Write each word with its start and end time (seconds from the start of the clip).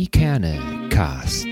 Ikerne 0.00 0.60
Cast. 0.90 1.48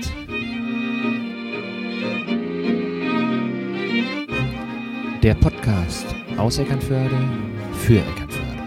Der 5.21 5.33
Podcast 5.33 6.05
aus 6.37 6.57
Eckernförde 6.57 7.19
für 7.73 7.99
Eckernförde. 7.99 8.63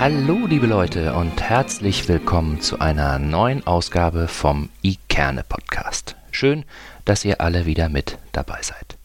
Hallo 0.00 0.46
liebe 0.48 0.66
Leute 0.66 1.14
und 1.14 1.40
herzlich 1.40 2.08
willkommen 2.08 2.60
zu 2.60 2.80
einer 2.80 3.20
neuen 3.20 3.64
Ausgabe 3.64 4.26
vom 4.26 4.70
Ikerne 4.82 5.44
Podcast. 5.44 6.16
Schön, 6.32 6.64
dass 7.04 7.24
ihr 7.24 7.40
alle 7.40 7.64
wieder 7.64 7.88
mit 7.88 8.18
dabei 8.32 8.60
seid. 8.60 8.96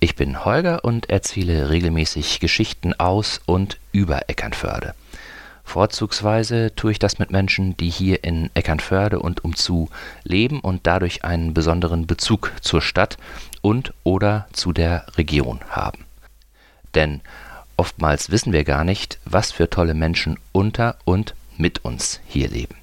Ich 0.00 0.16
bin 0.16 0.46
Holger 0.46 0.86
und 0.86 1.10
erzähle 1.10 1.68
regelmäßig 1.68 2.40
Geschichten 2.40 2.94
aus 2.94 3.42
und 3.44 3.76
über 3.92 4.30
Eckernförde. 4.30 4.94
Vorzugsweise 5.68 6.74
tue 6.74 6.92
ich 6.92 6.98
das 6.98 7.18
mit 7.18 7.30
Menschen, 7.30 7.76
die 7.76 7.90
hier 7.90 8.24
in 8.24 8.50
Eckernförde 8.54 9.20
und 9.20 9.44
umzu 9.44 9.90
leben 10.24 10.60
und 10.60 10.86
dadurch 10.86 11.24
einen 11.24 11.52
besonderen 11.52 12.06
Bezug 12.06 12.52
zur 12.62 12.80
Stadt 12.80 13.18
und 13.60 13.92
oder 14.02 14.48
zu 14.54 14.72
der 14.72 15.04
Region 15.18 15.60
haben. 15.68 16.06
Denn 16.94 17.20
oftmals 17.76 18.30
wissen 18.30 18.54
wir 18.54 18.64
gar 18.64 18.82
nicht, 18.82 19.18
was 19.26 19.52
für 19.52 19.68
tolle 19.68 19.92
Menschen 19.92 20.38
unter 20.52 20.96
und 21.04 21.34
mit 21.58 21.84
uns 21.84 22.20
hier 22.26 22.48
leben. 22.48 22.76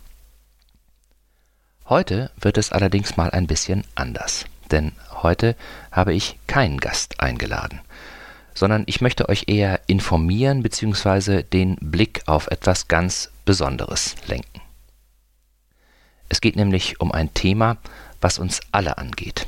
Heute 1.89 2.29
wird 2.39 2.59
es 2.59 2.71
allerdings 2.71 3.17
mal 3.17 3.31
ein 3.31 3.47
bisschen 3.47 3.83
anders, 3.95 4.45
denn 4.69 4.91
heute 5.23 5.55
habe 5.91 6.13
ich 6.13 6.37
keinen 6.45 6.79
Gast 6.79 7.19
eingeladen 7.19 7.81
sondern 8.55 8.83
ich 8.87 9.01
möchte 9.01 9.29
euch 9.29 9.43
eher 9.47 9.81
informieren 9.85 10.63
bzw. 10.63 11.43
den 11.43 11.75
Blick 11.75 12.23
auf 12.25 12.47
etwas 12.47 12.87
ganz 12.87 13.29
Besonderes 13.45 14.15
lenken. 14.25 14.61
Es 16.29 16.41
geht 16.41 16.55
nämlich 16.55 16.99
um 16.99 17.11
ein 17.11 17.31
Thema, 17.35 17.77
was 18.19 18.39
uns 18.39 18.61
alle 18.71 18.97
angeht. 18.97 19.45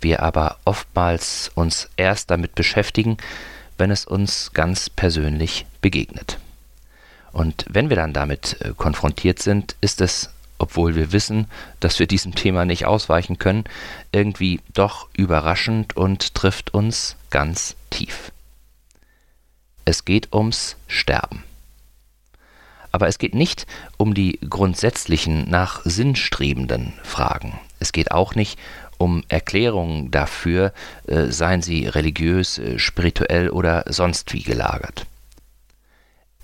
Wir 0.00 0.22
aber 0.22 0.58
oftmals 0.64 1.52
uns 1.54 1.88
erst 1.96 2.30
damit 2.30 2.54
beschäftigen, 2.56 3.18
wenn 3.78 3.90
es 3.90 4.04
uns 4.04 4.52
ganz 4.52 4.90
persönlich 4.90 5.66
begegnet. 5.80 6.38
Und 7.32 7.66
wenn 7.68 7.90
wir 7.90 7.96
dann 7.96 8.12
damit 8.12 8.56
äh, 8.60 8.72
konfrontiert 8.76 9.40
sind, 9.40 9.76
ist 9.80 10.00
es, 10.00 10.30
obwohl 10.58 10.96
wir 10.96 11.12
wissen, 11.12 11.48
dass 11.80 11.98
wir 11.98 12.06
diesem 12.06 12.34
Thema 12.34 12.64
nicht 12.64 12.86
ausweichen 12.86 13.38
können, 13.38 13.64
irgendwie 14.10 14.60
doch 14.72 15.08
überraschend 15.12 15.96
und 15.96 16.34
trifft 16.34 16.72
uns 16.72 17.16
ganz. 17.30 17.76
Es 19.88 20.04
geht 20.04 20.34
ums 20.34 20.76
Sterben. 20.88 21.44
Aber 22.90 23.06
es 23.06 23.18
geht 23.18 23.36
nicht 23.36 23.66
um 23.96 24.14
die 24.14 24.40
grundsätzlichen 24.50 25.48
nach 25.48 25.82
Sinn 25.84 26.16
strebenden 26.16 26.92
Fragen. 27.04 27.58
Es 27.78 27.92
geht 27.92 28.10
auch 28.10 28.34
nicht 28.34 28.58
um 28.98 29.22
Erklärungen 29.28 30.10
dafür, 30.10 30.72
äh, 31.06 31.26
seien 31.26 31.62
sie 31.62 31.86
religiös, 31.86 32.58
äh, 32.58 32.80
spirituell 32.80 33.48
oder 33.48 33.84
sonst 33.86 34.32
wie 34.32 34.42
gelagert. 34.42 35.06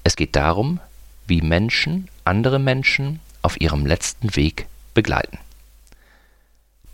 Es 0.04 0.14
geht 0.14 0.36
darum, 0.36 0.78
wie 1.26 1.42
Menschen 1.42 2.08
andere 2.24 2.60
Menschen 2.60 3.18
auf 3.42 3.60
ihrem 3.60 3.86
letzten 3.86 4.36
Weg 4.36 4.66
begleiten. 4.94 5.38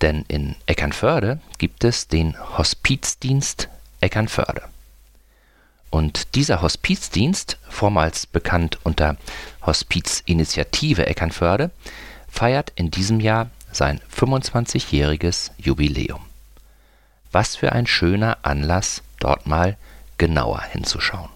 Denn 0.01 0.25
in 0.29 0.55
Eckernförde 0.65 1.41
gibt 1.59 1.85
es 1.85 2.09
den 2.09 2.39
Hospizdienst 2.57 3.69
Eckernförde. 4.01 4.63
Und 5.91 6.35
dieser 6.35 6.63
Hospizdienst, 6.63 7.59
vormals 7.69 8.27
bekannt 8.27 8.79
unter 8.85 9.17
Hospizinitiative 9.65 11.07
Eckernförde, 11.07 11.71
feiert 12.29 12.73
in 12.75 12.91
diesem 12.91 13.21
Jahr 13.21 13.51
sein 13.73 14.01
25-jähriges 14.15 15.51
Jubiläum. 15.57 16.21
Was 17.33 17.57
für 17.57 17.73
ein 17.73 17.87
schöner 17.87 18.39
Anlass, 18.43 19.03
dort 19.21 19.47
mal 19.47 19.77
genauer 20.19 20.63
hinzuschauen. 20.63 21.31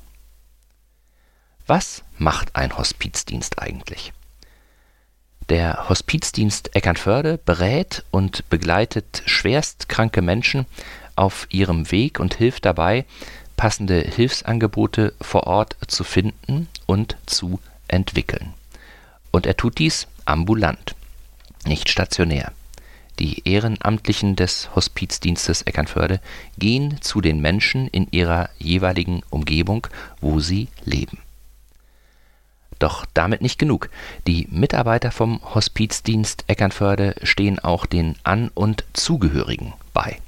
Was 1.66 2.02
macht 2.18 2.56
ein 2.56 2.76
Hospizdienst 2.76 3.60
eigentlich? 3.60 4.12
Der 5.48 5.88
Hospizdienst 5.88 6.74
Eckernförde 6.74 7.38
berät 7.38 8.04
und 8.10 8.48
begleitet 8.48 9.22
schwerstkranke 9.26 10.22
Menschen 10.22 10.66
auf 11.16 11.46
ihrem 11.50 11.90
Weg 11.90 12.20
und 12.20 12.34
hilft 12.34 12.64
dabei, 12.64 13.04
passende 13.62 14.00
Hilfsangebote 14.00 15.14
vor 15.20 15.46
Ort 15.46 15.76
zu 15.86 16.02
finden 16.02 16.66
und 16.86 17.16
zu 17.26 17.60
entwickeln. 17.86 18.54
Und 19.30 19.46
er 19.46 19.56
tut 19.56 19.78
dies 19.78 20.08
ambulant, 20.24 20.96
nicht 21.64 21.88
stationär. 21.88 22.50
Die 23.20 23.48
Ehrenamtlichen 23.48 24.34
des 24.34 24.74
Hospizdienstes 24.74 25.62
Eckernförde 25.62 26.20
gehen 26.58 27.00
zu 27.02 27.20
den 27.20 27.40
Menschen 27.40 27.86
in 27.86 28.08
ihrer 28.10 28.50
jeweiligen 28.58 29.22
Umgebung, 29.30 29.86
wo 30.20 30.40
sie 30.40 30.66
leben. 30.84 31.18
Doch 32.80 33.06
damit 33.14 33.42
nicht 33.42 33.60
genug. 33.60 33.90
Die 34.26 34.48
Mitarbeiter 34.50 35.12
vom 35.12 35.40
Hospizdienst 35.54 36.42
Eckernförde 36.48 37.14
stehen 37.22 37.60
auch 37.60 37.86
den 37.86 38.16
An- 38.24 38.50
und 38.54 38.82
Zugehörigen 38.92 39.72
bei 39.94 40.18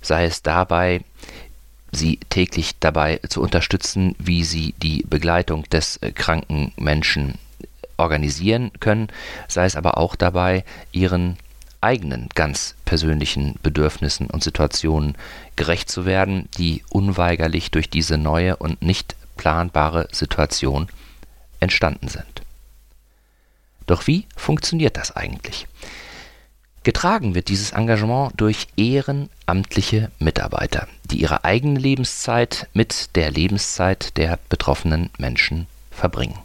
sei 0.00 0.24
es 0.24 0.42
dabei, 0.42 1.02
sie 1.98 2.18
täglich 2.30 2.78
dabei 2.80 3.20
zu 3.28 3.42
unterstützen, 3.42 4.14
wie 4.18 4.44
sie 4.44 4.74
die 4.78 5.04
Begleitung 5.08 5.64
des 5.64 5.96
äh, 5.98 6.12
kranken 6.12 6.72
Menschen 6.76 7.34
organisieren 7.96 8.70
können, 8.80 9.08
sei 9.48 9.64
es 9.64 9.76
aber 9.76 9.98
auch 9.98 10.14
dabei, 10.14 10.64
ihren 10.92 11.36
eigenen 11.80 12.28
ganz 12.34 12.74
persönlichen 12.84 13.56
Bedürfnissen 13.62 14.28
und 14.28 14.42
Situationen 14.42 15.16
gerecht 15.56 15.90
zu 15.90 16.06
werden, 16.06 16.48
die 16.56 16.82
unweigerlich 16.90 17.70
durch 17.70 17.90
diese 17.90 18.18
neue 18.18 18.56
und 18.56 18.82
nicht 18.82 19.16
planbare 19.36 20.08
Situation 20.12 20.88
entstanden 21.60 22.08
sind. 22.08 22.42
Doch 23.86 24.06
wie 24.06 24.26
funktioniert 24.36 24.96
das 24.96 25.14
eigentlich? 25.16 25.66
Getragen 26.88 27.34
wird 27.34 27.50
dieses 27.50 27.72
Engagement 27.72 28.32
durch 28.38 28.66
ehrenamtliche 28.78 30.10
Mitarbeiter, 30.18 30.88
die 31.04 31.20
ihre 31.20 31.44
eigene 31.44 31.78
Lebenszeit 31.78 32.66
mit 32.72 33.14
der 33.14 33.30
Lebenszeit 33.30 34.16
der 34.16 34.38
betroffenen 34.48 35.10
Menschen 35.18 35.66
verbringen. 35.90 36.38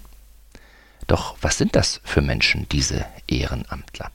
Doch 1.07 1.37
was 1.39 1.57
sind 1.57 1.77
das 1.77 2.01
für 2.03 2.19
Menschen, 2.19 2.67
diese 2.73 3.05
Ehrenamtler? 3.25 4.11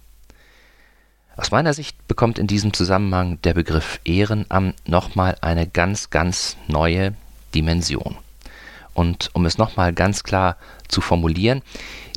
Aus 1.39 1.51
meiner 1.51 1.73
Sicht 1.73 1.97
bekommt 2.09 2.39
in 2.39 2.47
diesem 2.47 2.75
Zusammenhang 2.75 3.41
der 3.41 3.55
Begriff 3.55 3.99
Ehrenamt 4.05 4.87
nochmal 4.87 5.39
eine 5.41 5.67
ganz, 5.67 6.11
ganz 6.11 6.59
neue 6.67 7.15
Dimension. 7.55 8.19
Und 8.93 9.31
um 9.33 9.47
es 9.47 9.57
nochmal 9.57 9.95
ganz 9.95 10.25
klar 10.25 10.59
zu 10.89 11.01
formulieren, 11.01 11.63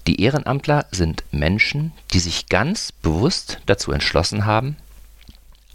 die 0.07 0.22
Ehrenamtler 0.22 0.85
sind 0.91 1.23
Menschen, 1.31 1.91
die 2.13 2.19
sich 2.19 2.47
ganz 2.47 2.91
bewusst 2.91 3.59
dazu 3.66 3.91
entschlossen 3.91 4.45
haben, 4.45 4.78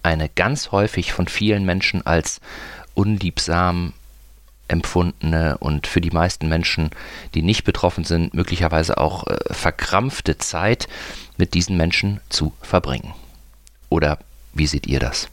eine 0.02 0.28
ganz 0.28 0.72
häufig 0.72 1.12
von 1.12 1.28
vielen 1.28 1.64
Menschen 1.64 2.04
als 2.06 2.40
unliebsam 2.94 3.92
empfundene 4.68 5.58
und 5.58 5.86
für 5.86 6.00
die 6.00 6.10
meisten 6.10 6.48
Menschen, 6.48 6.90
die 7.34 7.42
nicht 7.42 7.64
betroffen 7.64 8.04
sind, 8.04 8.34
möglicherweise 8.34 8.98
auch 8.98 9.26
äh, 9.26 9.36
verkrampfte 9.52 10.38
Zeit 10.38 10.88
mit 11.36 11.54
diesen 11.54 11.76
Menschen 11.76 12.20
zu 12.28 12.52
verbringen. 12.62 13.14
Oder 13.88 14.18
wie 14.54 14.66
seht 14.66 14.86
ihr 14.86 14.98
das? 14.98 15.28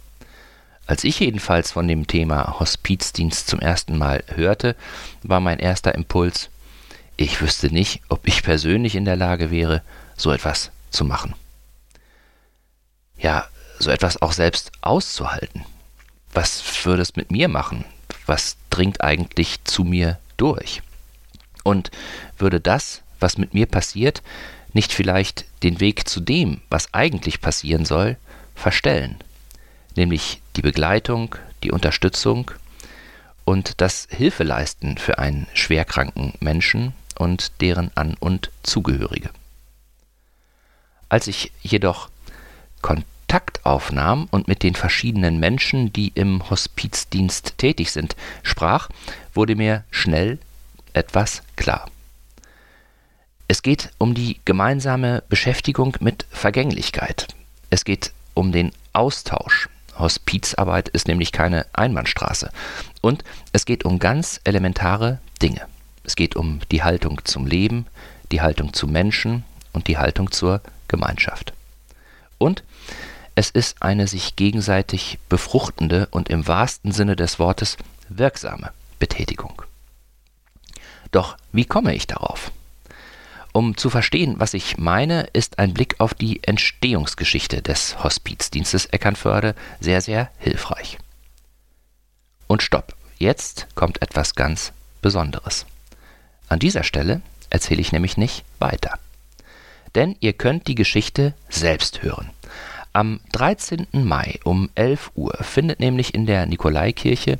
Als 0.85 1.03
ich 1.03 1.19
jedenfalls 1.19 1.71
von 1.71 1.87
dem 1.87 2.07
Thema 2.07 2.59
Hospizdienst 2.59 3.47
zum 3.47 3.59
ersten 3.59 3.97
Mal 3.97 4.23
hörte, 4.27 4.75
war 5.23 5.39
mein 5.39 5.59
erster 5.59 5.95
Impuls, 5.95 6.49
ich 7.17 7.41
wüsste 7.41 7.67
nicht, 7.67 8.01
ob 8.09 8.27
ich 8.27 8.43
persönlich 8.43 8.95
in 8.95 9.05
der 9.05 9.15
Lage 9.15 9.51
wäre, 9.51 9.81
so 10.17 10.31
etwas 10.31 10.71
zu 10.89 11.05
machen. 11.05 11.35
Ja, 13.17 13.47
so 13.79 13.91
etwas 13.91 14.21
auch 14.21 14.33
selbst 14.33 14.71
auszuhalten. 14.81 15.65
Was 16.33 16.85
würde 16.85 17.01
es 17.01 17.15
mit 17.15 17.31
mir 17.31 17.47
machen? 17.47 17.85
Was 18.25 18.57
dringt 18.69 19.01
eigentlich 19.01 19.63
zu 19.63 19.83
mir 19.83 20.17
durch? 20.37 20.81
Und 21.63 21.91
würde 22.37 22.59
das, 22.59 23.01
was 23.19 23.37
mit 23.37 23.53
mir 23.53 23.67
passiert, 23.67 24.21
nicht 24.73 24.91
vielleicht 24.91 25.45
den 25.61 25.79
Weg 25.79 26.07
zu 26.09 26.19
dem, 26.19 26.61
was 26.69 26.93
eigentlich 26.93 27.41
passieren 27.41 27.85
soll, 27.85 28.17
verstellen? 28.55 29.17
Nämlich 29.95 30.41
die 30.55 30.61
Begleitung, 30.61 31.35
die 31.61 31.71
Unterstützung 31.71 32.51
und 33.45 33.81
das 33.81 34.07
Hilfeleisten 34.09 34.97
für 34.97 35.19
einen 35.19 35.47
schwerkranken 35.53 36.33
Menschen 36.39 36.93
und 37.17 37.61
deren 37.61 37.91
An- 37.95 38.17
und 38.19 38.51
Zugehörige. 38.63 39.29
Als 41.09 41.27
ich 41.27 41.51
jedoch 41.61 42.09
Kontakt 42.81 43.65
aufnahm 43.65 44.27
und 44.31 44.47
mit 44.47 44.63
den 44.63 44.75
verschiedenen 44.75 45.39
Menschen, 45.39 45.93
die 45.93 46.11
im 46.15 46.49
Hospizdienst 46.49 47.57
tätig 47.57 47.91
sind, 47.91 48.15
sprach, 48.41 48.89
wurde 49.33 49.55
mir 49.55 49.83
schnell 49.91 50.39
etwas 50.93 51.43
klar. 51.55 51.89
Es 53.47 53.61
geht 53.61 53.91
um 53.97 54.13
die 54.13 54.39
gemeinsame 54.45 55.23
Beschäftigung 55.29 55.97
mit 55.99 56.25
Vergänglichkeit. 56.31 57.27
Es 57.69 57.85
geht 57.85 58.11
um 58.33 58.51
den 58.51 58.71
Austausch. 58.93 59.69
Hospizarbeit 59.97 60.89
ist 60.89 61.07
nämlich 61.07 61.31
keine 61.31 61.65
Einbahnstraße. 61.73 62.49
Und 63.01 63.23
es 63.51 63.65
geht 63.65 63.85
um 63.85 63.99
ganz 63.99 64.41
elementare 64.43 65.19
Dinge. 65.41 65.61
Es 66.03 66.15
geht 66.15 66.35
um 66.35 66.59
die 66.71 66.83
Haltung 66.83 67.21
zum 67.23 67.45
Leben, 67.45 67.85
die 68.31 68.41
Haltung 68.41 68.73
zu 68.73 68.87
Menschen 68.87 69.43
und 69.71 69.87
die 69.87 69.97
Haltung 69.97 70.31
zur 70.31 70.61
Gemeinschaft. 70.87 71.53
Und 72.37 72.63
es 73.35 73.49
ist 73.49 73.81
eine 73.81 74.07
sich 74.07 74.35
gegenseitig 74.35 75.17
befruchtende 75.29 76.07
und 76.11 76.29
im 76.29 76.47
wahrsten 76.47 76.91
Sinne 76.91 77.15
des 77.15 77.39
Wortes 77.39 77.77
wirksame 78.09 78.71
Betätigung. 78.99 79.63
Doch 81.11 81.37
wie 81.51 81.65
komme 81.65 81.95
ich 81.95 82.05
darauf? 82.05 82.51
Um 83.53 83.77
zu 83.77 83.91
verstehen, 83.91 84.35
was 84.39 84.55
ich 84.55 84.79
meine, 84.79 85.27
ist 85.31 85.59
ein 85.59 85.75
Blick 85.75 85.95
auf 85.99 86.15
die 86.15 86.41
Entstehungsgeschichte 86.43 87.61
des 87.61 88.03
Hospizdienstes 88.03 88.87
Eckernförde 88.87 89.53
sehr, 89.79 90.01
sehr 90.01 90.31
hilfreich. 90.39 90.97
Und 92.47 92.63
stopp, 92.63 92.95
jetzt 93.19 93.67
kommt 93.75 94.01
etwas 94.01 94.33
ganz 94.33 94.73
Besonderes. 95.03 95.67
An 96.49 96.57
dieser 96.57 96.83
Stelle 96.83 97.21
erzähle 97.51 97.81
ich 97.81 97.91
nämlich 97.91 98.17
nicht 98.17 98.43
weiter. 98.57 98.97
Denn 99.93 100.15
ihr 100.19 100.33
könnt 100.33 100.67
die 100.67 100.75
Geschichte 100.75 101.35
selbst 101.47 102.01
hören. 102.01 102.31
Am 102.91 103.19
13. 103.33 103.87
Mai 103.91 104.39
um 104.43 104.71
11 104.73 105.11
Uhr 105.13 105.37
findet 105.41 105.79
nämlich 105.79 106.15
in 106.15 106.25
der 106.25 106.47
Nikolaikirche 106.47 107.37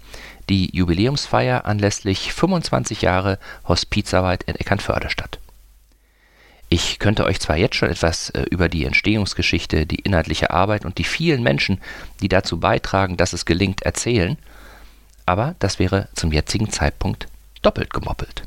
die 0.48 0.75
Jubiläumsfeier 0.75 1.66
anlässlich 1.66 2.33
25 2.33 3.01
Jahre 3.01 3.39
Hospizarbeit 3.68 4.44
in 4.44 4.56
Eckernförde 4.56 5.09
statt. 5.09 5.39
Ich 6.74 6.98
könnte 6.98 7.25
euch 7.25 7.40
zwar 7.40 7.56
jetzt 7.56 7.75
schon 7.75 7.92
etwas 7.92 8.31
äh, 8.31 8.46
über 8.50 8.68
die 8.68 8.86
Entstehungsgeschichte, 8.86 9.86
die 9.86 10.00
inhaltliche 10.00 10.50
Arbeit 10.50 10.86
und 10.86 10.98
die 10.98 11.04
vielen 11.04 11.44
Menschen, 11.44 11.80
die 12.20 12.30
dazu 12.30 12.60
beitragen, 12.60 13.16
dass 13.16 13.31
es 13.31 13.46
gelingt, 13.46 13.84
erzählen, 13.84 14.40
aber 15.28 15.54
das 15.60 15.78
wäre 15.78 16.08
zum 16.16 16.31
jetzigen 16.31 16.72
Zeitpunkt 16.72 17.28
doppelt 17.62 17.94
gemoppelt. 17.94 18.42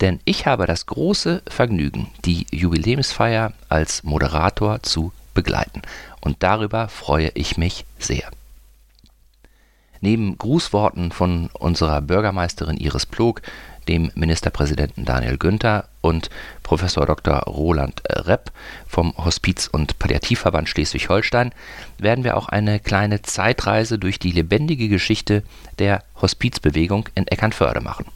Denn 0.00 0.20
ich 0.24 0.46
habe 0.46 0.66
das 0.66 0.86
große 0.86 1.42
Vergnügen, 1.46 2.08
die 2.24 2.46
Jubiläumsfeier 2.50 3.52
als 3.68 4.04
Moderator 4.04 4.82
zu 4.82 5.12
begleiten. 5.34 5.82
Und 6.22 6.42
darüber 6.42 6.88
freue 6.88 7.30
ich 7.34 7.58
mich 7.58 7.84
sehr. 7.98 8.30
Neben 10.00 10.38
Grußworten 10.38 11.12
von 11.12 11.50
unserer 11.52 12.00
Bürgermeisterin 12.00 12.78
Iris 12.78 13.04
Plog, 13.04 13.42
dem 13.88 14.10
Ministerpräsidenten 14.14 15.04
Daniel 15.04 15.38
Günther 15.38 15.88
und 16.00 16.30
Professor 16.62 17.06
Dr. 17.06 17.40
Roland 17.40 18.02
Repp 18.08 18.50
vom 18.86 19.14
Hospiz- 19.16 19.68
und 19.68 19.98
Palliativverband 19.98 20.68
Schleswig-Holstein 20.68 21.52
werden 21.98 22.24
wir 22.24 22.36
auch 22.36 22.48
eine 22.48 22.80
kleine 22.80 23.22
Zeitreise 23.22 23.98
durch 23.98 24.18
die 24.18 24.32
lebendige 24.32 24.88
Geschichte 24.88 25.42
der 25.78 26.02
Hospizbewegung 26.20 27.08
in 27.14 27.26
Eckernförde 27.26 27.80
machen. 27.80 28.06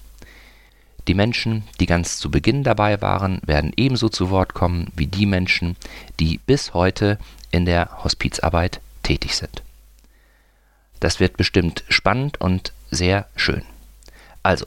Die 1.08 1.14
Menschen, 1.14 1.64
die 1.80 1.86
ganz 1.86 2.18
zu 2.18 2.30
Beginn 2.30 2.64
dabei 2.64 3.00
waren, 3.00 3.40
werden 3.44 3.72
ebenso 3.76 4.10
zu 4.10 4.28
Wort 4.28 4.52
kommen 4.52 4.92
wie 4.94 5.06
die 5.06 5.24
Menschen, 5.24 5.76
die 6.20 6.38
bis 6.38 6.74
heute 6.74 7.18
in 7.50 7.64
der 7.64 8.04
Hospizarbeit 8.04 8.80
tätig 9.02 9.34
sind. 9.36 9.62
Das 11.00 11.18
wird 11.18 11.36
bestimmt 11.38 11.84
spannend 11.88 12.40
und 12.40 12.72
sehr 12.90 13.26
schön. 13.36 13.62
Also, 14.42 14.66